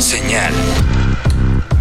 [0.00, 0.52] Señal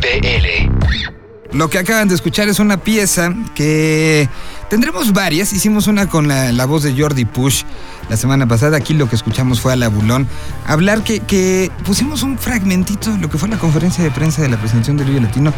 [0.02, 1.56] BL.
[1.56, 4.28] Lo que acaban de escuchar es una pieza que
[4.70, 5.54] tendremos varias.
[5.54, 7.64] Hicimos una con la, voz de Jordi Push
[8.10, 8.78] la semana pasada.
[8.78, 10.28] Aquí lo que escuchamos fue a la Bulón
[10.66, 14.50] hablar que, que pusimos un fragmentito de lo que fue la conferencia de prensa de
[14.50, 15.54] la presentación del Vive Latino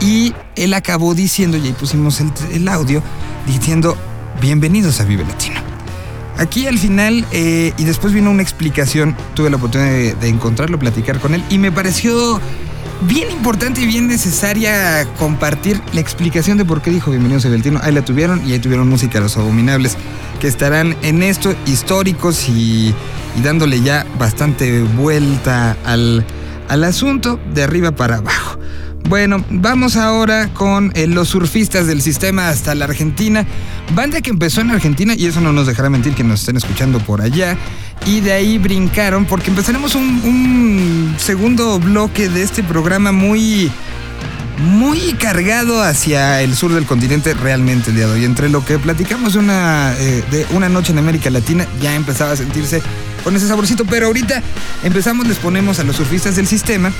[0.00, 3.02] y él acabó diciendo, y ahí pusimos el, el audio,
[3.46, 3.96] diciendo,
[4.40, 5.55] bienvenidos a Vive Latino.
[6.38, 11.18] Aquí al final, eh, y después vino una explicación, tuve la oportunidad de, encontrarlo, platicar
[11.18, 12.40] con él, y me pareció
[13.02, 17.80] bien importante y bien necesaria compartir la explicación de por qué dijo Bienvenidos a Beltino.
[17.82, 19.96] Ahí la tuvieron y ahí tuvieron música Los Abominables,
[20.40, 22.94] que estarán en esto históricos y,
[23.42, 26.24] dándole ya bastante vuelta al,
[26.68, 28.58] al asunto de arriba para abajo.
[29.08, 33.46] Bueno, vamos ahora con eh, los surfistas del sistema hasta la Argentina.
[33.94, 36.98] Banda que empezó en Argentina, y eso no nos dejará mentir que nos estén escuchando
[36.98, 37.56] por allá.
[38.04, 43.70] Y de ahí brincaron, porque empezaremos un, segundo bloque de este programa muy
[44.58, 48.24] muy cargado hacia el sur del continente realmente el día de hoy.
[48.24, 52.32] Entre lo que platicamos de una, eh, de una noche en América Latina, ya empezaba
[52.32, 52.82] a sentirse
[53.22, 54.42] con ese saborcito, pero ahorita
[54.82, 56.90] empezamos, les ponemos a los surfistas del sistema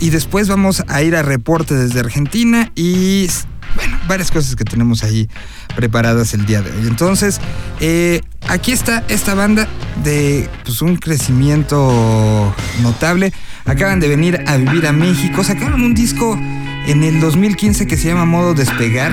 [0.00, 3.28] y después vamos a ir a reporte desde Argentina y
[3.74, 5.28] bueno, varias cosas que tenemos ahí
[5.76, 6.86] preparadas el día de hoy.
[6.86, 7.40] Entonces,
[7.80, 9.68] eh, aquí está esta banda
[10.04, 13.32] de pues, un crecimiento notable.
[13.64, 15.44] Acaban de venir a vivir a México.
[15.44, 16.38] Sacaron un disco
[16.86, 19.12] en el 2015 que se llama Modo Despegar.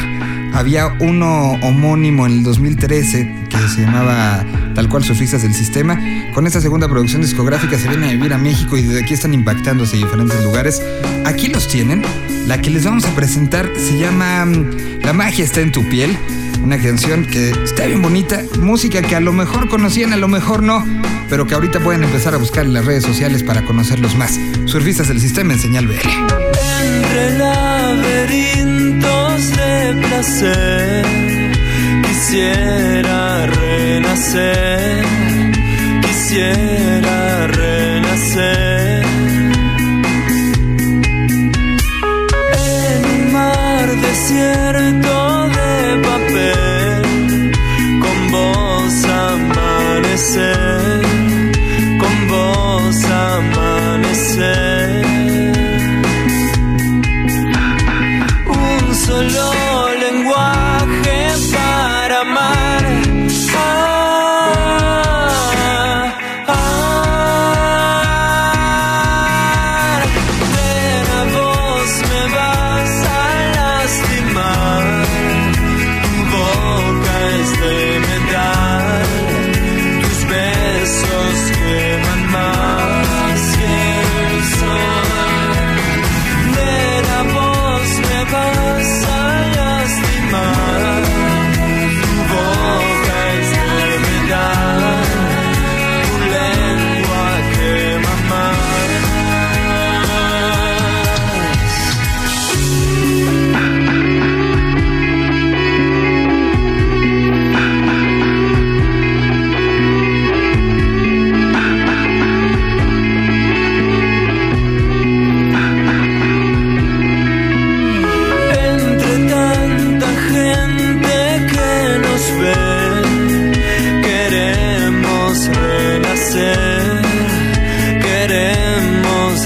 [0.53, 5.99] Había uno homónimo en el 2013 que se llamaba tal cual Surfistas del Sistema.
[6.33, 9.33] Con esta segunda producción discográfica se vienen a vivir a México y desde aquí están
[9.33, 10.81] impactándose en diferentes lugares.
[11.25, 12.03] Aquí los tienen.
[12.47, 16.17] La que les vamos a presentar se llama mm, La magia está en tu piel.
[16.63, 20.61] Una canción que está bien bonita, música que a lo mejor conocían, a lo mejor
[20.61, 20.83] no,
[21.29, 24.39] pero que ahorita pueden empezar a buscar en las redes sociales para conocerlos más.
[24.65, 25.93] Surfistas del Sistema en Señal BL.
[25.93, 31.05] Entre laberintos de placer,
[32.07, 35.05] quisiera renacer,
[36.01, 37.68] quisiera renacer.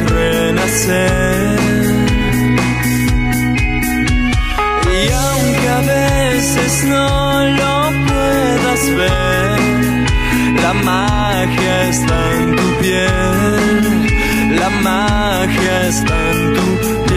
[0.01, 1.59] renacer.
[4.97, 9.59] Y aunque a veces no lo puedas ver,
[10.61, 17.12] la magia está en tu piel, la magia está en tu piel.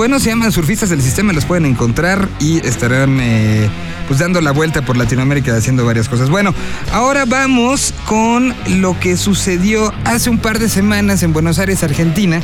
[0.00, 3.68] Buenos, se llaman Surfistas del Sistema, los pueden encontrar y estarán eh,
[4.08, 6.30] pues dando la vuelta por Latinoamérica haciendo varias cosas.
[6.30, 6.54] Bueno,
[6.90, 12.40] ahora vamos con lo que sucedió hace un par de semanas en Buenos Aires, Argentina.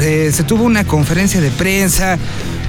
[0.00, 2.18] Eh, se tuvo una conferencia de prensa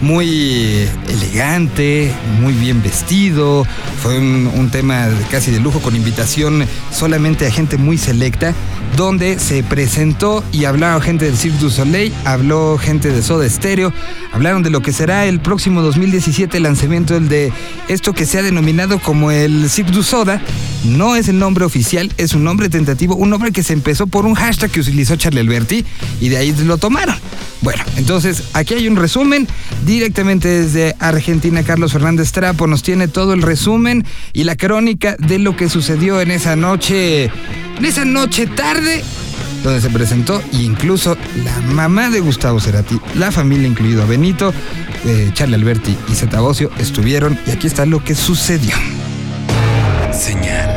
[0.02, 3.66] muy elegante, muy bien vestido.
[4.02, 8.54] Fue un, tema casi de lujo con invitación solamente a gente muy selecta,
[8.98, 13.94] donde se presentó y hablaron gente del Cirque du Soleil, habló gente de Soda Stereo,
[14.34, 17.54] hablaron de lo que será el próximo 2017 el lanzamiento de
[17.88, 20.42] esto que se ha denominado como el Cirque du Soda.
[20.84, 24.26] No es el nombre oficial, es un nombre tentativo, un nombre que se empezó por
[24.26, 25.86] un hashtag que utilizó Charlie Alberti
[26.20, 27.16] y de ahí lo tomaron.
[27.62, 29.48] Bueno, entonces aquí hay un resumen
[29.86, 31.64] directamente desde Argentina.
[31.64, 36.22] Carlos Fernández Trapo nos tiene todo el resumen y la crónica de lo que sucedió
[36.22, 39.04] en esa noche, en esa noche tarde,
[39.64, 44.54] donde se presentó e incluso la mamá de Gustavo Cerati, la familia incluido Benito,
[45.06, 48.76] eh, Charlie Alberti y Zeta Bosio estuvieron y aquí está lo que sucedió.
[50.14, 50.77] Señal.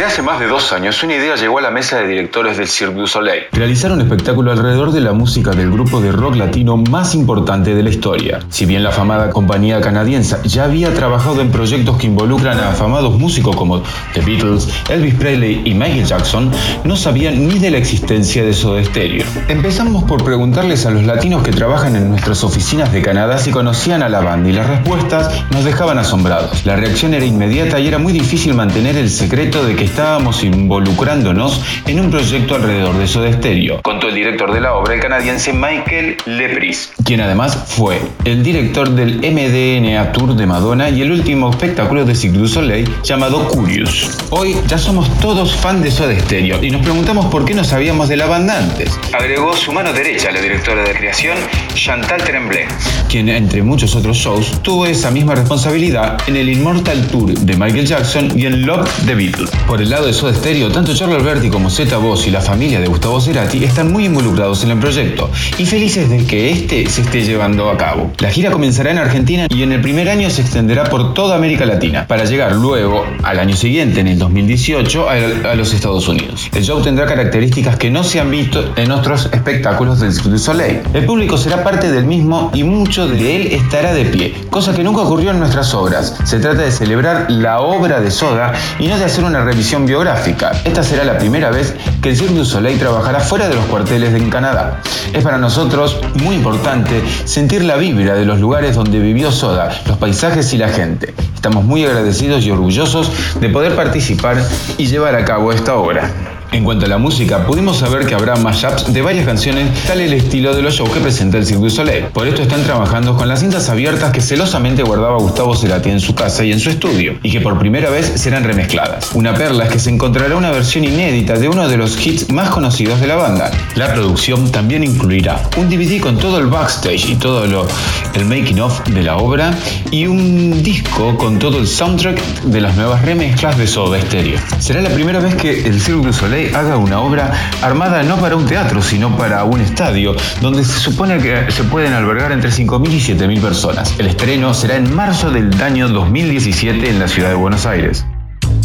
[0.00, 2.68] Desde hace más de dos años, una idea llegó a la mesa de directores del
[2.68, 3.42] Cirque du Soleil.
[3.52, 7.82] Realizar un espectáculo alrededor de la música del grupo de rock latino más importante de
[7.82, 8.40] la historia.
[8.48, 13.18] Si bien la afamada compañía canadiense ya había trabajado en proyectos que involucran a afamados
[13.18, 13.82] músicos como
[14.14, 16.50] The Beatles, Elvis Presley y Michael Jackson,
[16.84, 19.26] no sabían ni de la existencia de Soda Stereo.
[19.48, 24.02] Empezamos por preguntarles a los latinos que trabajan en nuestras oficinas de Canadá si conocían
[24.02, 26.64] a la banda y las respuestas nos dejaban asombrados.
[26.64, 31.60] La reacción era inmediata y era muy difícil mantener el secreto de que estábamos involucrándonos
[31.86, 35.52] en un proyecto alrededor de Soda Stereo, contó el director de la obra, el canadiense
[35.52, 41.50] Michael Lepris, quien además fue el director del MDNA Tour de Madonna y el último
[41.50, 44.16] espectáculo de Cirque du Soleil llamado Curious.
[44.30, 48.08] Hoy ya somos todos fan de Soda Stereo y nos preguntamos por qué no sabíamos
[48.08, 48.96] de la banda antes.
[49.12, 51.36] Agregó su mano derecha, la directora de creación,
[51.74, 52.66] Chantal Tremblay,
[53.08, 57.86] quien entre muchos otros shows tuvo esa misma responsabilidad en el Immortal Tour de Michael
[57.86, 59.50] Jackson y en Love the Beatles.
[59.66, 62.86] Por el lado de Soda Stereo, tanto Charlie Alberti como Zeta y la familia de
[62.86, 67.22] Gustavo Cerati están muy involucrados en el proyecto y felices de que este se esté
[67.22, 68.10] llevando a cabo.
[68.18, 71.64] La gira comenzará en Argentina y en el primer año se extenderá por toda América
[71.66, 76.48] Latina, para llegar luego, al año siguiente, en el 2018, a, a los Estados Unidos.
[76.52, 80.38] El show tendrá características que no se han visto en otros espectáculos del Cirque du
[80.38, 80.80] Soleil.
[80.92, 84.82] El público será parte del mismo y mucho de él estará de pie, cosa que
[84.82, 86.16] nunca ocurrió en nuestras obras.
[86.24, 90.50] Se trata de celebrar la obra de Soda y no de hacer una revisión biográfica.
[90.64, 94.12] Esta será la primera vez que el Cirque du Soleil trabajará fuera de los cuarteles
[94.14, 94.80] en Canadá.
[95.12, 99.96] Es para nosotros muy importante sentir la vibra de los lugares donde vivió Soda, los
[99.96, 101.14] paisajes y la gente.
[101.36, 104.42] Estamos muy agradecidos y orgullosos de poder participar
[104.76, 106.10] y llevar a cabo esta obra.
[106.52, 110.12] En cuanto a la música, pudimos saber que habrá mashups de varias canciones, tal el
[110.12, 112.04] estilo de los shows que presenta el Cirque du Soleil.
[112.06, 116.12] Por esto están trabajando con las cintas abiertas que celosamente guardaba Gustavo Cerati en su
[116.16, 119.12] casa y en su estudio, y que por primera vez serán remezcladas.
[119.14, 122.50] Una perla es que se encontrará una versión inédita de uno de los hits más
[122.50, 123.52] conocidos de la banda.
[123.76, 128.80] La producción también incluirá un DVD con todo el backstage y todo el making of
[128.88, 129.56] de la obra,
[129.92, 134.40] y un disco con todo el soundtrack de las nuevas remezclas de Soda Stereo.
[134.58, 137.32] Será la primera vez que el Cirque du Soleil haga una obra
[137.62, 141.92] armada no para un teatro, sino para un estadio, donde se supone que se pueden
[141.92, 143.94] albergar entre 5.000 y 7.000 personas.
[143.98, 148.04] El estreno será en marzo del año 2017 en la ciudad de Buenos Aires.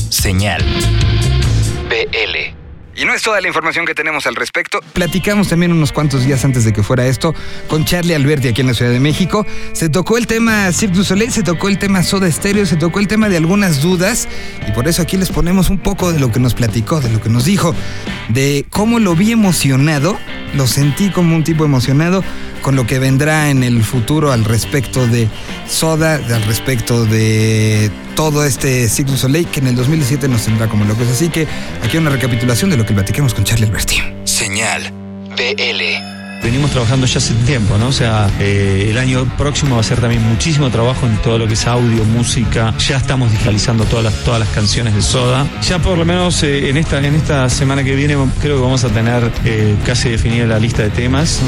[0.10, 0.63] Señal.
[1.89, 2.54] BL.
[2.98, 4.80] Y no es toda la información que tenemos al respecto.
[4.94, 7.36] Platicamos también unos cuantos días antes de que fuera esto
[7.68, 9.46] con Charlie Alberti aquí en la Ciudad de México.
[9.74, 13.00] Se tocó el tema Cirque du Soleil, se tocó el tema Soda Stereo, se tocó
[13.00, 14.30] el tema de algunas dudas.
[14.66, 17.22] Y por eso aquí les ponemos un poco de lo que nos platicó, de lo
[17.22, 17.75] que nos dijo,
[18.30, 20.18] de cómo lo vi emocionado.
[20.54, 22.24] Lo sentí como un tipo emocionado
[22.65, 25.29] con lo que vendrá en el futuro al respecto de
[25.69, 30.84] Soda, al respecto de todo este du Soleil que en el 2017 nos tendrá como
[30.84, 31.07] locos.
[31.10, 31.45] Así que
[31.84, 34.01] aquí una recapitulación de lo que platiquemos con Charlie Alberti.
[34.24, 34.91] Señal.
[35.38, 36.14] BL.
[36.46, 37.88] Venimos trabajando ya hace tiempo, ¿no?
[37.88, 41.48] O sea, eh, el año próximo va a ser también muchísimo trabajo en todo lo
[41.48, 42.72] que es audio, música.
[42.78, 45.48] Ya estamos digitalizando todas las, todas las canciones de Soda.
[45.68, 48.84] Ya por lo menos eh, en, esta, en esta semana que viene creo que vamos
[48.84, 51.40] a tener eh, casi definida la lista de temas.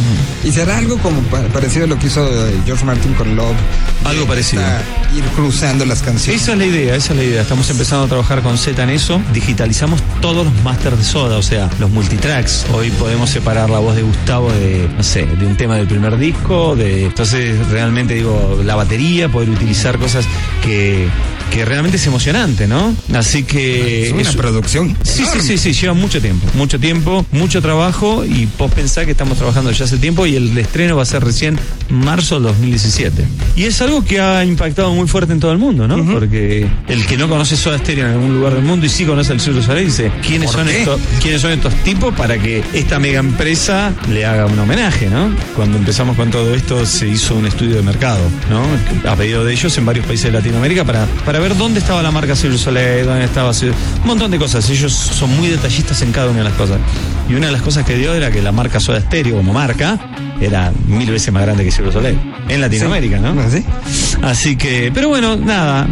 [0.44, 2.27] Y será algo como pa- parecido a lo que hizo
[2.66, 3.56] George Martin con Love.
[4.04, 4.63] Algo parecido.
[5.16, 6.42] Ir cruzando las canciones.
[6.42, 7.42] Esa es la idea, esa es la idea.
[7.44, 9.22] Estamos empezando a trabajar con Z en eso.
[9.32, 12.66] Digitalizamos todos los masters de Soda, o sea, los multitracks.
[12.74, 16.17] Hoy podemos separar la voz de Gustavo de, no sé, de un tema del primer
[16.17, 20.25] disco, de entonces realmente digo la batería, poder utilizar cosas
[20.63, 21.08] que
[21.51, 22.96] que realmente es emocionante, ¿no?
[23.13, 24.08] Así que...
[24.08, 24.96] Es una producción.
[25.04, 29.12] Sí, sí, sí, sí, lleva mucho tiempo, mucho tiempo, mucho trabajo y vos pensás que
[29.12, 33.25] estamos trabajando ya hace tiempo y el estreno va a ser recién marzo del 2017.
[33.56, 36.06] Y es algo que ha impactado muy fuerte en todo el mundo, ¿no?
[36.12, 39.34] Porque el que no conoce Soda Stereo en algún lugar del mundo y sí conoce
[39.34, 40.80] el Circo Soleil dice, ¿quiénes ¿Por son, qué?
[40.80, 45.34] estos, ¿quiénes son estos tipos para que esta mega empresa le haga un homenaje, ¿no?
[45.56, 48.63] Cuando empezamos con todo esto se hizo un estudio de mercado, ¿no?
[49.10, 52.12] A pedido de ellos en varios países de Latinoamérica para, para ver dónde estaba la
[52.12, 54.70] marca du Soleil, dónde estaba un montón de cosas.
[54.70, 56.79] Ellos son muy detallistas en cada una de las cosas.
[57.29, 60.00] Y una de las cosas que dio era que la marca Soda Stereo como marca
[60.39, 62.17] era mil veces más grande que du Soleil
[62.48, 63.39] en Latinoamérica, ¿no?
[63.39, 63.63] ¿Ah, sí?
[64.22, 65.88] Así que, pero bueno, nada.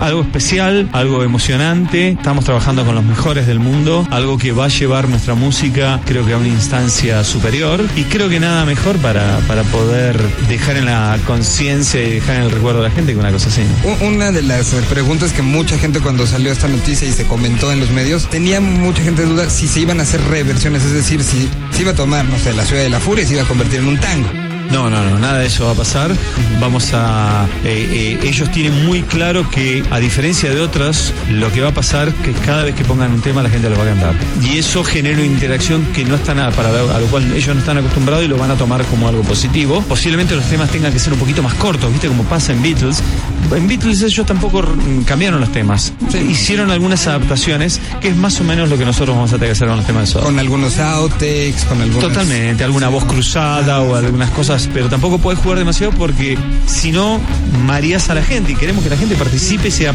[0.00, 2.10] Algo especial, algo emocionante.
[2.10, 4.06] Estamos trabajando con los mejores del mundo.
[4.10, 7.84] Algo que va a llevar nuestra música, creo que a una instancia superior.
[7.96, 10.16] Y creo que nada mejor para, para poder
[10.48, 13.48] dejar en la conciencia y dejar en el recuerdo de la gente que una cosa
[13.48, 13.62] así.
[14.04, 17.72] Una de las eh, preguntas que mucha gente cuando salió esta noticia y se comentó
[17.72, 21.22] en los medios, tenía mucha gente duda si se iban a hacer reversiones, es decir,
[21.22, 23.42] si se iba a tomar, no sé, la ciudad de la furia y se iba
[23.42, 24.47] a convertir en un tango.
[24.70, 26.14] No, no, no, nada de eso va a pasar.
[26.60, 27.46] Vamos a.
[27.64, 31.74] eh, eh, ellos tienen muy claro que, a diferencia de otras, lo que va a
[31.74, 34.14] pasar que cada vez que pongan un tema la gente lo va a cantar.
[34.42, 37.60] Y eso genera una interacción que no está nada para a lo cual ellos no
[37.60, 39.82] están acostumbrados y lo van a tomar como algo positivo.
[39.88, 42.08] Posiblemente los temas tengan que ser un poquito más cortos, ¿viste?
[42.08, 43.02] Como pasa en Beatles.
[43.50, 45.92] En Beatles ellos tampoco mm, cambiaron los temas.
[46.28, 49.52] Hicieron algunas adaptaciones, que es más o menos lo que nosotros vamos a tener que
[49.52, 50.24] hacer con los temas de Soda.
[50.24, 52.08] Con algunos outtakes, con algunos...
[52.08, 57.20] Totalmente, alguna voz cruzada o algunas cosas, pero tampoco puedes jugar demasiado porque si no,
[57.64, 59.94] mareas a la gente y queremos que la gente participe y sea,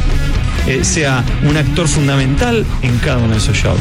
[0.68, 3.80] eh, sea un actor fundamental en cada uno de esos shows.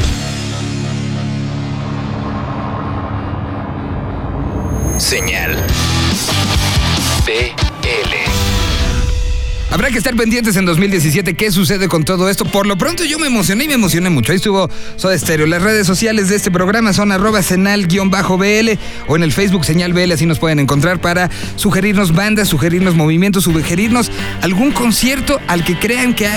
[4.97, 5.57] Señal.
[7.25, 8.22] BL.
[9.73, 12.45] Habrá que estar pendientes en 2017 qué sucede con todo esto.
[12.45, 14.31] Por lo pronto yo me emocioné y me emocioné mucho.
[14.31, 15.47] Ahí estuvo Soda Stereo.
[15.47, 20.11] Las redes sociales de este programa son arroba senal-bl o en el Facebook señal BL,
[20.11, 24.11] así nos pueden encontrar para sugerirnos bandas, sugerirnos movimientos, sugerirnos
[24.43, 26.29] algún concierto al que crean que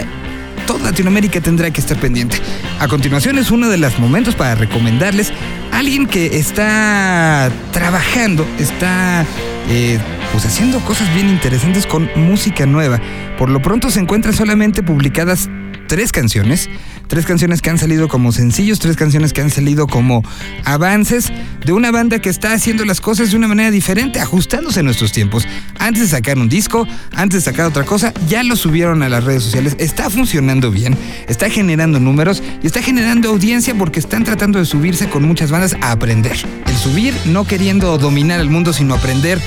[0.66, 2.38] toda Latinoamérica tendrá que estar pendiente.
[2.80, 5.30] A continuación es uno de los momentos para recomendarles
[5.72, 9.26] a alguien que está trabajando, está
[9.68, 9.98] eh,
[10.32, 13.00] pues haciendo cosas bien interesantes con música nueva.
[13.38, 15.50] Por lo pronto se encuentran solamente publicadas
[15.86, 16.68] tres canciones,
[17.06, 20.22] tres canciones que han salido como sencillos, tres canciones que han salido como
[20.64, 21.32] avances
[21.64, 25.12] de una banda que está haciendo las cosas de una manera diferente, ajustándose a nuestros
[25.12, 25.46] tiempos.
[25.78, 29.24] Antes de sacar un disco, antes de sacar otra cosa, ya lo subieron a las
[29.24, 30.96] redes sociales, está funcionando bien,
[31.28, 35.76] está generando números y está generando audiencia porque están tratando de subirse con muchas bandas
[35.80, 36.36] a aprender.
[36.66, 39.40] El subir no queriendo dominar el mundo, sino aprender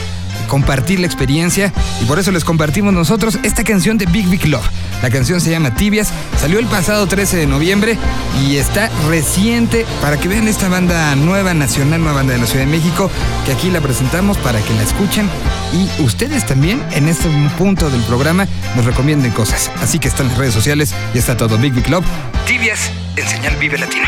[0.48, 4.66] compartir la experiencia y por eso les compartimos nosotros esta canción de Big Big Love.
[5.02, 7.98] La canción se llama Tibias, salió el pasado 13 de noviembre
[8.44, 12.66] y está reciente para que vean esta banda nueva, nacional, nueva banda de la Ciudad
[12.66, 13.10] de México,
[13.46, 15.30] que aquí la presentamos para que la escuchen
[15.74, 19.72] y ustedes también en este punto del programa nos recomienden cosas.
[19.82, 22.06] Así que están las redes sociales y está todo Big Big Love.
[22.46, 24.08] Tibias en señal Vive Latino.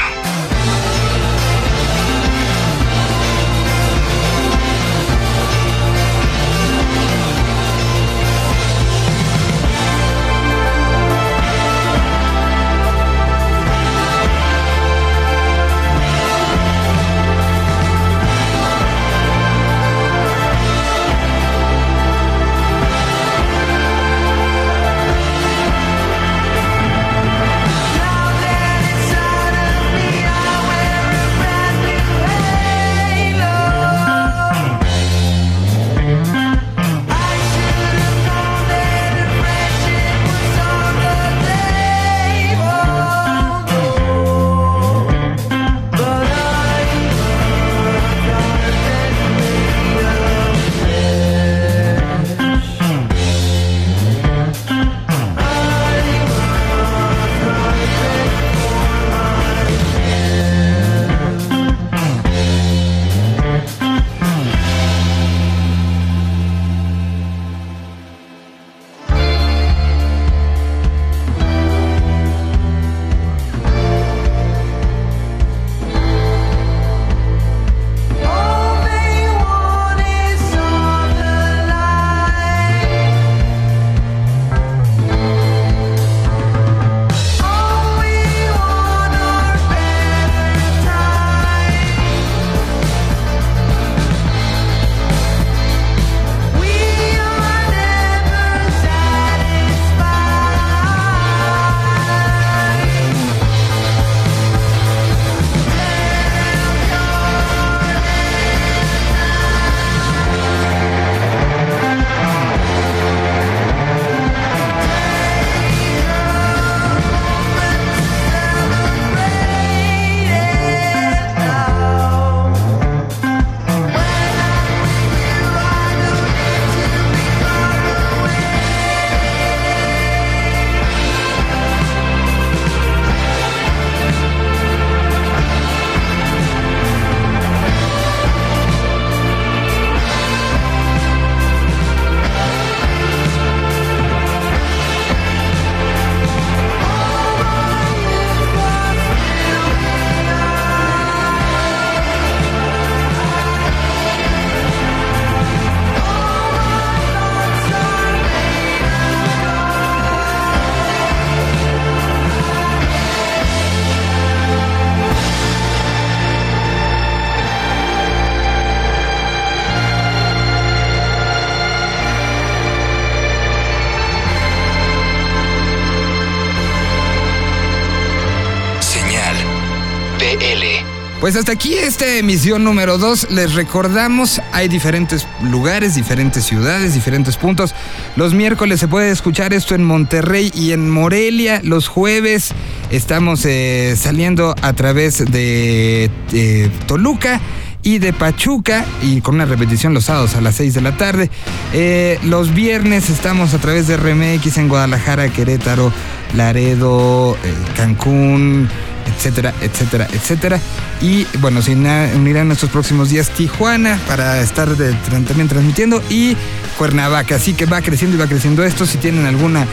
[181.21, 183.29] Pues hasta aquí esta emisión número 2.
[183.29, 187.75] Les recordamos, hay diferentes lugares, diferentes ciudades, diferentes puntos.
[188.15, 191.61] Los miércoles se puede escuchar esto en Monterrey y en Morelia.
[191.63, 192.55] Los jueves
[192.89, 197.39] estamos eh, saliendo a través de eh, Toluca
[197.83, 201.29] y de Pachuca y con una repetición los sábados a las 6 de la tarde.
[201.71, 205.93] Eh, los viernes estamos a través de RMX en Guadalajara, Querétaro,
[206.35, 207.37] Laredo,
[207.77, 208.67] Cancún,
[209.05, 210.59] etcétera, etcétera, etcétera.
[211.01, 216.37] Y bueno, se unirán en estos próximos días Tijuana para estar también transmitiendo y
[216.77, 217.35] Cuernavaca.
[217.35, 218.85] Así que va creciendo y va creciendo esto.
[218.85, 219.65] Si tienen alguna,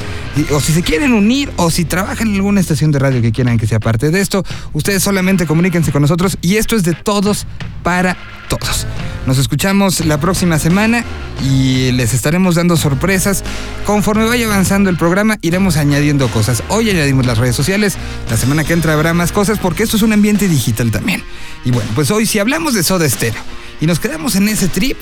[0.53, 3.59] o si se quieren unir, o si trabajan en alguna estación de radio que quieran
[3.59, 7.47] que sea parte de esto, ustedes solamente comuníquense con nosotros y esto es de todos
[7.83, 8.17] para
[8.49, 8.87] todos.
[9.27, 11.05] Nos escuchamos la próxima semana
[11.45, 13.45] y les estaremos dando sorpresas.
[13.85, 16.63] Conforme vaya avanzando el programa, iremos añadiendo cosas.
[16.69, 17.99] Hoy añadimos las redes sociales,
[18.31, 21.18] la semana que entra habrá más cosas porque esto es un ambiente digital también.
[21.65, 23.43] Y bueno, pues hoy si hablamos de Soda Stereo
[23.81, 25.01] y nos quedamos en ese trip,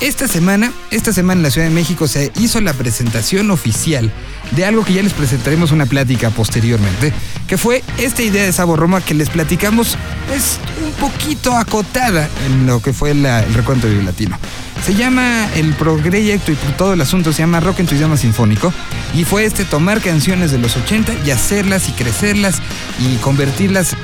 [0.00, 4.10] esta semana, esta semana en la Ciudad de México se hizo la presentación oficial
[4.52, 7.12] de algo que ya les presentaremos una plática posteriormente,
[7.46, 9.96] que fue esta idea de Sabor Roma que les platicamos
[10.26, 14.38] pues un poquito acotada en lo que fue el recuento de Latino.
[14.82, 18.72] Se llama el proyecto y todo el asunto se llama Rock en tu idioma sinfónico
[19.14, 22.60] y fue este tomar canciones de los 80 y hacerlas y crecerlas
[22.98, 23.96] y convertirlas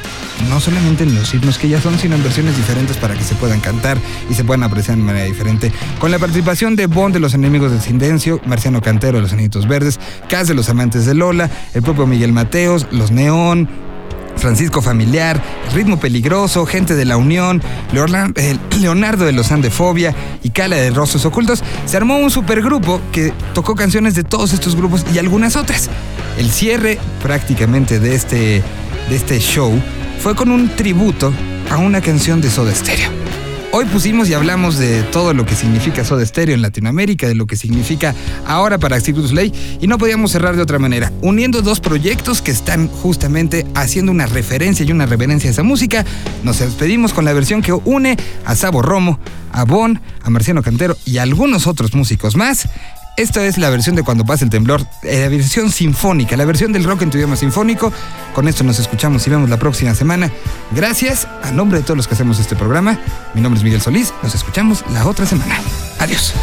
[0.51, 3.35] no solamente en los himnos que ya son, sino en versiones diferentes para que se
[3.35, 3.99] puedan cantar
[4.31, 5.73] y se puedan apreciar de manera diferente.
[5.99, 9.67] Con la participación de Bond de los Enemigos del Silencio, Marciano Cantero de los Anitos
[9.67, 13.69] Verdes, Cas de los Amantes de Lola, el propio Miguel Mateos, Los Neón,
[14.37, 15.43] Francisco Familiar,
[15.75, 17.63] Ritmo Peligroso, Gente de la Unión,
[18.37, 23.33] eh, Leonardo de los Andefobia y Cala de Rostros Ocultos, se armó un supergrupo que
[23.55, 25.89] tocó canciones de todos estos grupos y algunas otras.
[26.39, 28.63] El cierre prácticamente de este,
[29.09, 29.73] de este show
[30.21, 31.33] fue con un tributo
[31.71, 33.26] a una canción de Soda Stereo.
[33.79, 37.47] Hoy pusimos y hablamos de todo lo que significa Soda Stereo en Latinoamérica, de lo
[37.47, 38.15] que significa
[38.47, 42.53] ahora para Circus Ley, y no podíamos cerrar de otra manera, uniendo dos proyectos que
[42.53, 46.07] están justamente haciendo una referencia y una reverencia a esa música.
[46.43, 49.21] Nos despedimos con la versión que une a Sabo Romo,
[49.53, 52.71] a Bon, a Marciano Cantero y a algunos otros músicos más.
[53.17, 56.73] Esta es la versión de Cuando pasa el temblor, eh, la versión sinfónica, la versión
[56.73, 57.91] del rock en tu idioma sinfónico.
[58.35, 60.31] Con esto nos escuchamos y vemos la próxima semana.
[60.73, 63.01] Gracias a nombre de todos los que hacemos este programa.
[63.33, 64.13] Mi nombre es Miguel Solís.
[64.23, 65.59] Nos escuchamos la otra semana.
[65.99, 66.35] Adiós.